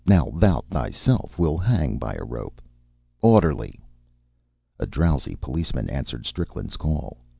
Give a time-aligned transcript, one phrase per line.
[0.07, 2.59] Now, thou thyself wilt hang by a rope.
[3.21, 3.79] Orderly!"
[4.79, 7.17] A drowsy policeman answered Strickland's call.